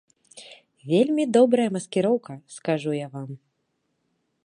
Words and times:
Вельмі 0.91 1.23
добрая 1.37 1.69
маскіроўка, 1.77 2.33
скажу 2.57 2.91
я 3.05 3.15
вам. 3.15 3.29